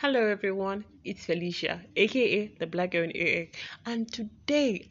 [0.00, 3.50] Hello everyone, it's Felicia, aka the Black Girl in AA,
[3.84, 4.88] and today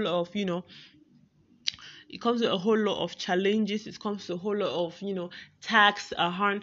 [0.00, 0.64] lot of you know
[2.08, 3.86] it comes with a whole lot of challenges.
[3.86, 5.30] It comes with a whole lot of you know
[5.60, 6.62] tax a harm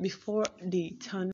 [0.00, 1.30] before they turn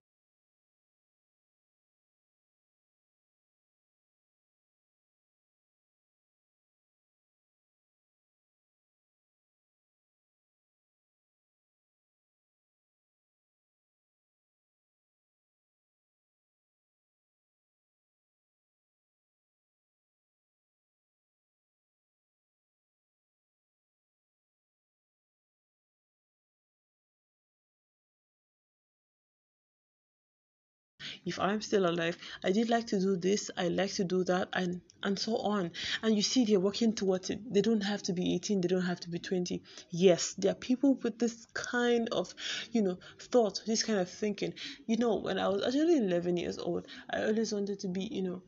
[31.26, 32.16] if i'm still alive.
[32.42, 35.70] I did like to do this i like to do that and and so on.
[36.02, 37.40] And you see they're working towards it.
[37.52, 40.54] They don't have to be 18 they don't have to be 20 yes there are
[40.54, 42.34] people with this kind of
[42.72, 44.54] you know thought this kind of thinking.
[44.86, 48.22] You know when i was actually 11 years old i always wanted to be you
[48.22, 48.42] know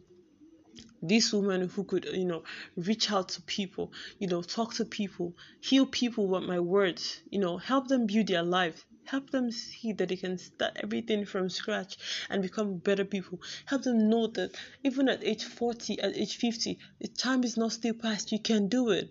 [1.02, 2.42] this woman who could you know
[2.76, 7.38] reach out to people you know talk to people heal people with my words you
[7.38, 11.48] know help them build their life help them see that they can start everything from
[11.48, 11.96] scratch
[12.30, 13.40] and become better people.
[13.66, 17.72] Help them know that even at age 40 at age 50 the time is not
[17.72, 18.32] still past.
[18.32, 19.10] You can do it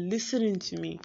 [0.00, 0.98] listening to me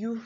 [0.00, 0.22] you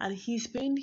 [0.00, 0.78] and he's paying